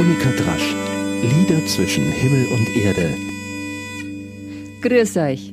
Monika 0.00 0.30
Drasch. 0.30 0.74
Lieder 1.20 1.66
zwischen 1.66 2.10
Himmel 2.10 2.46
und 2.46 2.74
Erde. 2.74 3.14
Grüß 4.80 5.18
euch. 5.18 5.52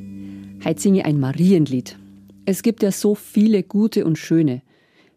Heute 0.63 0.79
singe 0.79 0.99
ich 0.99 1.05
ein 1.05 1.20
Marienlied. 1.20 1.97
Es 2.46 2.63
gibt 2.63 2.81
ja 2.81 2.94
so 2.94 3.13
viele 3.13 3.63
gute 3.63 4.05
und 4.05 4.18
schöne. 4.18 4.62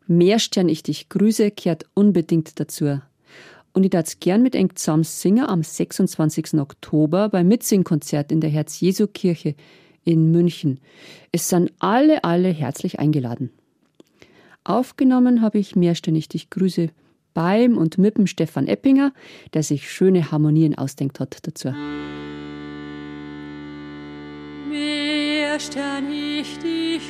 Mehrstern 0.08 0.68
ich 0.68 0.82
dich 0.82 1.10
grüße 1.10 1.52
kehrt 1.52 1.86
unbedingt 1.94 2.58
dazu. 2.58 3.00
Und 3.72 3.84
ich 3.84 3.90
darf 3.90 4.18
gern 4.18 4.42
mit 4.42 4.56
eng 4.56 4.74
zusammen 4.74 5.04
singen 5.04 5.46
am 5.46 5.62
26. 5.62 6.54
Oktober 6.54 7.28
beim 7.28 7.46
Mitsingkonzert 7.46 8.32
in 8.32 8.40
der 8.40 8.50
Herz-Jesu-Kirche 8.50 9.54
in 10.02 10.32
München. 10.32 10.80
Es 11.30 11.48
sind 11.48 11.70
alle, 11.78 12.24
alle 12.24 12.48
herzlich 12.48 12.98
eingeladen. 12.98 13.50
Aufgenommen 14.64 15.40
habe 15.40 15.60
ich 15.60 15.76
mehrständig 15.76 16.28
dich 16.28 16.50
grüße 16.50 16.90
beim 17.34 17.76
und 17.76 17.98
mit 17.98 18.16
dem 18.16 18.26
Stefan 18.26 18.66
Eppinger, 18.66 19.12
der 19.54 19.62
sich 19.62 19.90
schöne 19.90 20.30
Harmonien 20.30 20.76
ausdenkt 20.76 21.20
hat 21.20 21.38
dazu. 21.42 21.72
Mehrständig 24.68 26.58
dich 26.58 27.02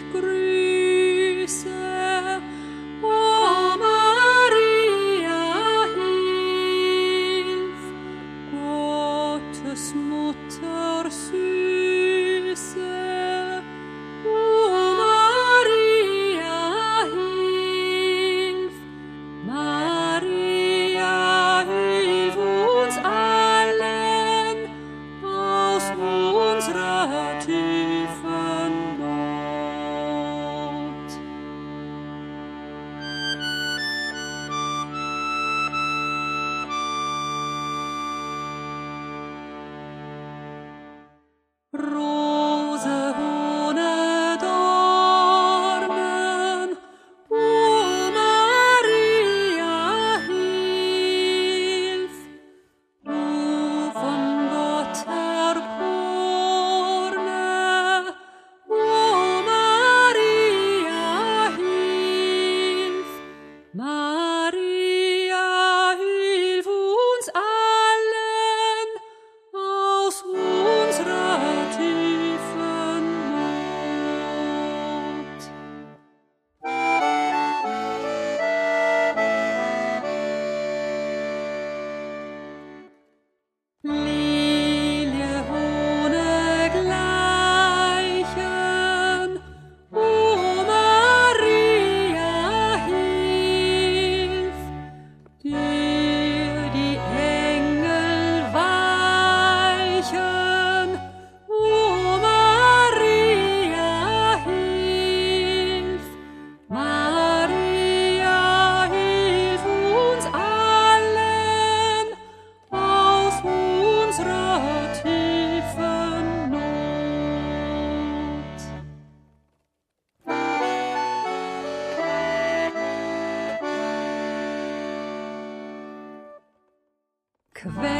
Come 127.62 127.78
on. 127.78 127.99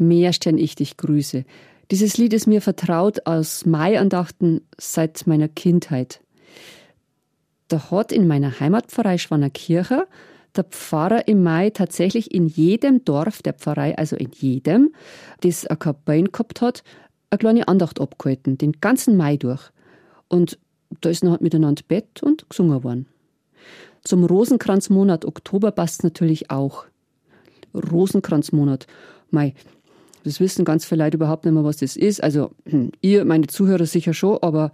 Mehrstern 0.00 0.58
ich 0.58 0.74
dich 0.74 0.96
grüße. 0.96 1.44
Dieses 1.90 2.16
Lied 2.18 2.32
ist 2.32 2.46
mir 2.46 2.60
vertraut 2.60 3.26
aus 3.26 3.66
Maiandachten 3.66 4.60
seit 4.78 5.26
meiner 5.26 5.48
Kindheit. 5.48 6.20
Da 7.68 7.90
hat 7.90 8.10
in 8.10 8.26
meiner 8.26 8.58
Heimatpfarrei 8.58 9.18
Schwanerkirche 9.18 10.06
der 10.56 10.64
Pfarrer 10.64 11.28
im 11.28 11.42
Mai 11.42 11.70
tatsächlich 11.70 12.34
in 12.34 12.46
jedem 12.46 13.04
Dorf 13.04 13.42
der 13.42 13.54
Pfarrei, 13.54 13.96
also 13.96 14.16
in 14.16 14.30
jedem, 14.32 14.92
das 15.40 15.66
eine 15.66 15.76
Kapelle 15.76 16.24
gehabt 16.24 16.60
hat, 16.60 16.82
eine 17.30 17.38
kleine 17.38 17.68
Andacht 17.68 18.00
abgehalten, 18.00 18.58
den 18.58 18.72
ganzen 18.80 19.16
Mai 19.16 19.36
durch. 19.36 19.70
Und 20.28 20.58
da 21.00 21.10
ist 21.10 21.22
noch 21.22 21.40
miteinander 21.40 21.82
Bett 21.86 22.22
und 22.22 22.48
gesungen 22.50 22.82
worden. 22.82 23.06
Zum 24.02 24.24
Rosenkranzmonat 24.24 25.24
Oktober 25.24 25.70
passt 25.70 26.02
natürlich 26.02 26.50
auch. 26.50 26.86
Rosenkranzmonat. 27.74 28.86
Mai, 29.30 29.54
das 30.24 30.40
wissen 30.40 30.64
ganz 30.64 30.84
viele 30.84 31.04
Leute 31.04 31.16
überhaupt 31.16 31.44
nicht 31.44 31.54
mehr, 31.54 31.64
was 31.64 31.78
das 31.78 31.96
ist. 31.96 32.22
Also 32.22 32.50
hm, 32.66 32.92
ihr, 33.00 33.24
meine 33.24 33.46
Zuhörer 33.46 33.86
sicher 33.86 34.14
schon, 34.14 34.38
aber 34.42 34.72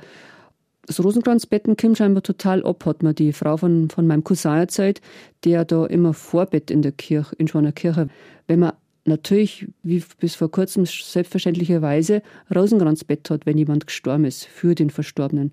das 0.86 1.02
Rosenkranzbetten 1.02 1.76
kommt 1.76 1.98
scheinbar 1.98 2.22
total 2.22 2.64
ab, 2.64 2.84
hat 2.86 3.02
mir 3.02 3.12
die 3.12 3.32
Frau 3.32 3.56
von, 3.56 3.90
von 3.90 4.06
meinem 4.06 4.22
Cousin 4.22 4.52
erzählt, 4.52 5.00
der 5.44 5.64
da 5.64 5.84
immer 5.87 6.14
Vorbett 6.14 6.70
in 6.70 6.82
der 6.82 6.93
Kirche, 6.93 7.34
in 7.37 7.48
so 7.48 7.58
einer 7.58 7.72
Kirche. 7.72 8.08
Wenn 8.46 8.60
man 8.60 8.72
natürlich, 9.04 9.66
wie 9.82 10.02
bis 10.20 10.37
vor 10.37 10.50
kurzem 10.50 10.87
selbstverständlicherweise, 10.87 12.22
Rosenkranzbett 12.54 13.28
hat, 13.31 13.46
wenn 13.46 13.58
jemand 13.58 13.87
gestorben 13.87 14.25
ist, 14.25 14.44
für 14.44 14.75
den 14.75 14.90
Verstorbenen. 14.90 15.52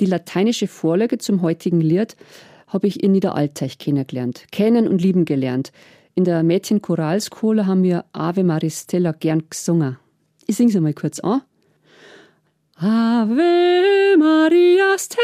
Die 0.00 0.06
lateinische 0.06 0.66
Vorlage 0.66 1.18
zum 1.18 1.42
heutigen 1.42 1.80
Lied 1.80 2.16
habe 2.66 2.86
ich 2.86 3.02
in 3.02 3.12
Niederalteich 3.12 3.78
kennengelernt, 3.78 4.46
kennen 4.50 4.88
und 4.88 5.00
lieben 5.00 5.24
gelernt. 5.24 5.72
In 6.16 6.22
der 6.22 6.44
Mädchenchoralschule 6.44 7.66
haben 7.66 7.82
wir 7.82 8.04
Ave 8.12 8.44
Maristella 8.44 9.10
gern 9.12 9.42
gesungen. 9.50 9.98
Ich 10.46 10.54
singe 10.56 10.70
es 10.72 10.80
mal 10.80 10.94
kurz 10.94 11.18
an. 11.20 11.42
Ave 12.76 14.16
Maria 14.16 14.96
Stella, 14.96 15.20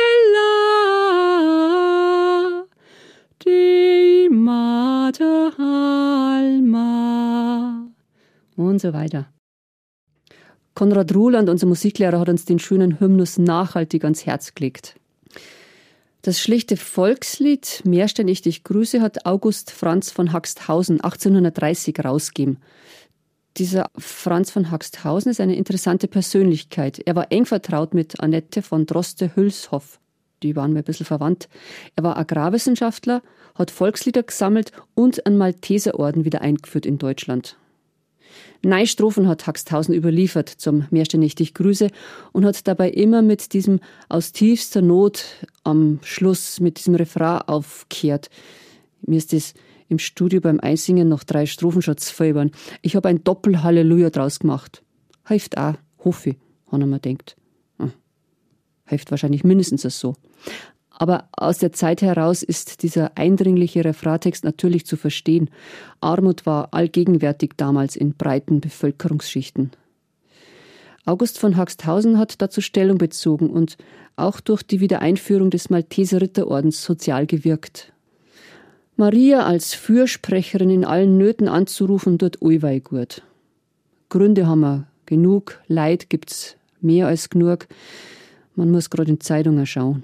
die 3.44 4.28
Mater 4.30 5.52
Alma 5.58 6.80
und 8.56 8.80
so 8.80 8.92
weiter. 8.92 9.32
Konrad 10.74 11.14
Ruland, 11.14 11.48
unser 11.48 11.66
Musiklehrer, 11.66 12.18
hat 12.18 12.28
uns 12.28 12.44
den 12.46 12.58
schönen 12.58 12.98
Hymnus 12.98 13.38
nachhaltig 13.38 14.02
ans 14.04 14.26
Herz 14.26 14.54
gelegt. 14.54 14.99
Das 16.22 16.38
schlichte 16.38 16.76
Volkslied 16.76 17.82
Mehrständig 17.84 18.42
dich 18.42 18.62
grüße 18.62 19.00
hat 19.00 19.24
August 19.24 19.70
Franz 19.70 20.10
von 20.10 20.32
Haxthausen 20.32 21.00
1830 21.00 22.04
rausgegeben. 22.04 22.58
dieser 23.56 23.90
Franz 23.96 24.50
von 24.50 24.70
Haxthausen 24.70 25.30
ist 25.30 25.40
eine 25.40 25.56
interessante 25.56 26.08
Persönlichkeit. 26.08 27.00
Er 27.04 27.16
war 27.16 27.32
eng 27.32 27.46
vertraut 27.46 27.94
mit 27.94 28.20
Annette 28.20 28.62
von 28.62 28.84
Droste-Hülshoff. 28.84 29.98
Die 30.42 30.56
waren 30.56 30.72
mir 30.72 30.80
ein 30.80 30.84
bisschen 30.84 31.06
verwandt. 31.06 31.48
Er 31.96 32.04
war 32.04 32.16
Agrarwissenschaftler, 32.16 33.22
hat 33.54 33.70
Volkslieder 33.70 34.22
gesammelt 34.22 34.72
und 34.94 35.26
einen 35.26 35.38
Malteserorden 35.38 36.24
wieder 36.24 36.42
eingeführt 36.42 36.86
in 36.86 36.98
Deutschland. 36.98 37.56
Neistrophen 38.62 39.26
hat 39.26 39.46
Haxthausen 39.46 39.94
überliefert 39.94 40.48
zum 40.48 40.86
Mehrständig 40.90 41.34
dich 41.34 41.54
grüße 41.54 41.88
und 42.32 42.44
hat 42.44 42.66
dabei 42.66 42.90
immer 42.90 43.22
mit 43.22 43.52
diesem 43.52 43.80
aus 44.08 44.32
tiefster 44.32 44.82
Not 44.82 45.24
am 45.64 45.98
Schluss 46.02 46.60
mit 46.60 46.78
diesem 46.78 46.94
Refrain 46.94 47.42
aufgekehrt. 47.42 48.28
Mir 49.02 49.16
ist 49.16 49.32
das 49.32 49.54
im 49.88 49.98
Studio 49.98 50.40
beim 50.40 50.60
Einsingen 50.60 51.08
noch 51.08 51.24
drei 51.24 51.46
Strophen 51.46 51.82
schon 51.82 51.96
Ich 52.82 52.96
habe 52.96 53.08
ein 53.08 53.24
Doppel-Halleluja 53.24 54.10
draus 54.10 54.38
gemacht. 54.38 54.82
Hilft 55.26 55.58
auch, 55.58 55.74
hoffe 56.04 56.30
ich, 56.30 56.36
hat 56.70 56.80
er 56.80 56.86
mir 56.86 57.00
denkt. 57.00 57.36
Hm. 57.78 57.92
Hilft 58.86 59.10
wahrscheinlich 59.10 59.42
mindestens 59.42 59.82
so. 59.98 60.14
Aber 61.00 61.24
aus 61.32 61.56
der 61.56 61.72
Zeit 61.72 62.02
heraus 62.02 62.42
ist 62.42 62.82
dieser 62.82 63.16
eindringliche 63.16 63.86
Refratext 63.86 64.44
natürlich 64.44 64.84
zu 64.84 64.98
verstehen. 64.98 65.48
Armut 66.02 66.44
war 66.44 66.74
allgegenwärtig 66.74 67.52
damals 67.56 67.96
in 67.96 68.12
breiten 68.12 68.60
Bevölkerungsschichten. 68.60 69.70
August 71.06 71.38
von 71.38 71.56
Haxthausen 71.56 72.18
hat 72.18 72.42
dazu 72.42 72.60
Stellung 72.60 72.98
bezogen 72.98 73.48
und 73.48 73.78
auch 74.16 74.40
durch 74.40 74.62
die 74.62 74.80
Wiedereinführung 74.80 75.48
des 75.48 75.70
Malteser 75.70 76.20
Ritterordens 76.20 76.84
sozial 76.84 77.24
gewirkt. 77.26 77.94
Maria 78.96 79.46
als 79.46 79.72
Fürsprecherin 79.72 80.68
in 80.68 80.84
allen 80.84 81.16
Nöten 81.16 81.48
anzurufen, 81.48 82.18
dort 82.18 82.42
allweil 82.42 82.80
gut. 82.80 83.22
Gründe 84.10 84.46
haben 84.46 84.60
wir 84.60 84.86
genug, 85.06 85.60
Leid 85.66 86.10
gibt's 86.10 86.56
mehr 86.82 87.06
als 87.06 87.30
genug. 87.30 87.68
Man 88.54 88.70
muss 88.70 88.90
gerade 88.90 89.12
in 89.12 89.20
Zeitungen 89.20 89.64
schauen. 89.64 90.02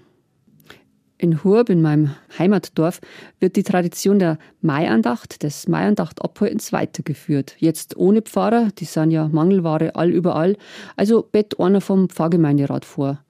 In 1.18 1.42
Hurb, 1.42 1.70
in 1.70 1.80
meinem 1.80 2.14
Heimatdorf, 2.38 3.00
wird 3.40 3.56
die 3.56 3.62
Tradition 3.62 4.18
der 4.18 4.38
Maiandacht, 4.60 5.42
des 5.42 5.66
Maiandacht-Abhaltens 5.66 6.72
weitergeführt. 6.72 7.54
Jetzt 7.58 7.96
ohne 7.96 8.20
Pfarrer, 8.20 8.68
die 8.78 8.84
sind 8.84 9.10
ja 9.10 9.28
Mangelware 9.28 9.94
all 9.94 10.10
überall, 10.10 10.56
also 10.94 11.22
bett 11.22 11.58
einer 11.58 11.80
vom 11.80 12.10
Pfarrgemeinderat 12.10 12.84
vor. 12.84 13.20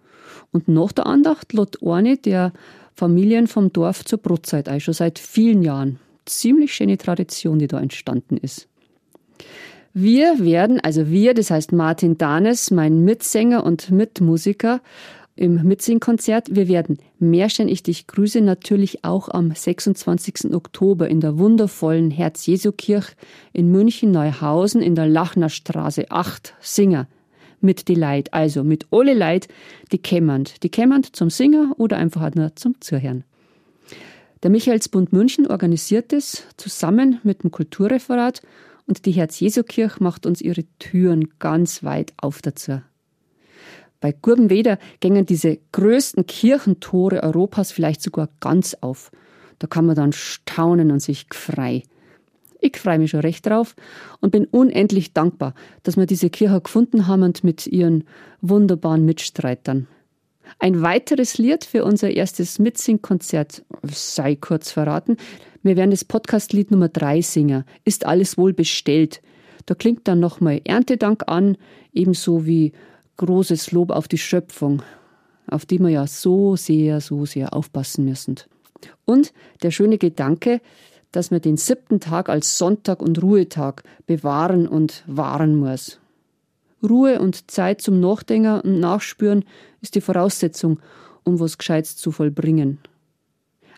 Und 0.50 0.66
nach 0.66 0.92
der 0.92 1.06
Andacht 1.06 1.52
lädt 1.52 1.78
eine 1.82 2.16
der 2.16 2.52
Familien 2.94 3.46
vom 3.46 3.72
Dorf 3.72 4.04
zur 4.04 4.18
Brotzeit 4.18 4.68
ein, 4.68 4.80
schon 4.80 4.94
seit 4.94 5.18
vielen 5.18 5.62
Jahren. 5.62 6.00
Ziemlich 6.24 6.74
schöne 6.74 6.98
Tradition, 6.98 7.58
die 7.58 7.68
da 7.68 7.78
entstanden 7.78 8.36
ist. 8.36 8.68
Wir 9.92 10.40
werden, 10.40 10.80
also 10.80 11.08
wir, 11.08 11.34
das 11.34 11.50
heißt 11.50 11.72
Martin 11.72 12.18
Danes, 12.18 12.70
mein 12.70 13.04
Mitsänger 13.04 13.64
und 13.64 13.90
Mitmusiker, 13.90 14.80
im 15.36 15.62
Mitsingkonzert. 15.62 16.54
Wir 16.54 16.66
werden 16.66 16.98
Märchen 17.18 17.68
Ich 17.68 17.82
dich 17.82 18.06
grüße 18.06 18.40
natürlich 18.40 19.04
auch 19.04 19.28
am 19.28 19.52
26. 19.52 20.54
Oktober 20.54 21.08
in 21.08 21.20
der 21.20 21.38
wundervollen 21.38 22.10
Herz-Jesu-Kirche 22.10 23.12
in 23.52 23.70
München-Neuhausen 23.70 24.80
in 24.80 24.94
der 24.94 25.06
Lachner 25.06 25.50
Straße 25.50 26.10
8 26.10 26.54
singen. 26.60 27.06
Mit 27.60 27.88
die 27.88 27.94
Leid, 27.94 28.34
also 28.34 28.64
mit 28.64 28.86
alle 28.90 29.14
Leid, 29.14 29.48
die 29.92 29.98
kämmernd. 29.98 30.62
Die 30.62 30.68
kämmernd 30.68 31.14
zum 31.14 31.30
Singen 31.30 31.72
oder 31.72 31.96
einfach 31.98 32.22
halt 32.22 32.36
nur 32.36 32.56
zum 32.56 32.80
Zuhören. 32.80 33.24
Der 34.42 34.50
Michaelsbund 34.50 35.12
München 35.12 35.46
organisiert 35.46 36.12
es 36.12 36.44
zusammen 36.56 37.20
mit 37.24 37.42
dem 37.42 37.50
Kulturreferat 37.50 38.42
und 38.86 39.06
die 39.06 39.12
Herz-Jesu-Kirche 39.12 40.02
macht 40.02 40.26
uns 40.26 40.40
ihre 40.40 40.64
Türen 40.78 41.30
ganz 41.38 41.82
weit 41.82 42.12
auf 42.18 42.42
dazu. 42.42 42.80
Bei 44.00 44.12
Gurbenweder 44.12 44.78
gängen 45.00 45.26
diese 45.26 45.58
größten 45.72 46.26
Kirchentore 46.26 47.22
Europas 47.22 47.72
vielleicht 47.72 48.02
sogar 48.02 48.28
ganz 48.40 48.76
auf. 48.80 49.10
Da 49.58 49.66
kann 49.66 49.86
man 49.86 49.96
dann 49.96 50.12
staunen 50.12 50.90
und 50.90 51.00
sich 51.00 51.26
frei. 51.32 51.82
Ich 52.60 52.78
freue 52.78 52.98
mich 52.98 53.10
schon 53.10 53.20
recht 53.20 53.46
drauf 53.46 53.74
und 54.20 54.32
bin 54.32 54.46
unendlich 54.46 55.12
dankbar, 55.12 55.54
dass 55.82 55.96
wir 55.96 56.06
diese 56.06 56.30
Kirche 56.30 56.60
gefunden 56.60 57.06
haben 57.06 57.22
und 57.22 57.44
mit 57.44 57.66
ihren 57.66 58.04
wunderbaren 58.40 59.04
Mitstreitern. 59.04 59.86
Ein 60.58 60.82
weiteres 60.82 61.38
Lied 61.38 61.64
für 61.64 61.84
unser 61.84 62.10
erstes 62.10 62.58
Mitsingkonzert 62.58 63.64
sei 63.82 64.36
kurz 64.36 64.70
verraten. 64.70 65.16
Wir 65.62 65.76
werden 65.76 65.90
das 65.90 66.04
Podcastlied 66.04 66.70
Nummer 66.70 66.88
drei 66.88 67.20
singen. 67.20 67.64
Ist 67.84 68.06
alles 68.06 68.38
wohl 68.38 68.52
bestellt? 68.52 69.22
Da 69.66 69.74
klingt 69.74 70.06
dann 70.06 70.20
nochmal 70.20 70.60
Erntedank 70.64 71.24
an, 71.26 71.56
ebenso 71.92 72.46
wie 72.46 72.72
großes 73.16 73.72
Lob 73.72 73.90
auf 73.90 74.08
die 74.08 74.18
Schöpfung, 74.18 74.82
auf 75.46 75.66
die 75.66 75.78
wir 75.78 75.88
ja 75.88 76.06
so 76.06 76.56
sehr, 76.56 77.00
so 77.00 77.26
sehr 77.26 77.54
aufpassen 77.54 78.04
müssen. 78.04 78.36
Und 79.04 79.32
der 79.62 79.70
schöne 79.70 79.98
Gedanke, 79.98 80.60
dass 81.12 81.30
man 81.30 81.40
den 81.40 81.56
siebten 81.56 82.00
Tag 82.00 82.28
als 82.28 82.58
Sonntag 82.58 83.00
und 83.00 83.22
Ruhetag 83.22 83.82
bewahren 84.06 84.68
und 84.68 85.02
wahren 85.06 85.56
muss. 85.56 85.98
Ruhe 86.82 87.20
und 87.20 87.50
Zeit 87.50 87.80
zum 87.80 88.00
Nachdenken 88.00 88.60
und 88.60 88.80
Nachspüren 88.80 89.44
ist 89.80 89.94
die 89.94 90.00
Voraussetzung, 90.00 90.80
um 91.24 91.40
was 91.40 91.58
Gescheites 91.58 91.96
zu 91.96 92.12
vollbringen. 92.12 92.78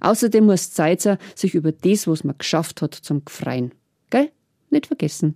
Außerdem 0.00 0.46
muss 0.46 0.73
Zeit 0.73 1.00
sein, 1.00 1.19
sich 1.34 1.55
über 1.55 1.73
das, 1.73 2.06
was 2.06 2.25
man 2.25 2.38
geschafft 2.38 2.82
hat, 2.82 2.94
zum 2.94 3.25
Gefreien. 3.25 3.73
Gell? 4.11 4.31
Nicht 4.70 4.87
vergessen. 4.87 5.34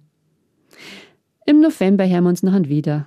Im 1.46 1.60
November 1.60 2.06
hören 2.06 2.24
wir 2.24 2.30
uns 2.30 2.42
nachher 2.42 2.68
wieder 2.68 3.06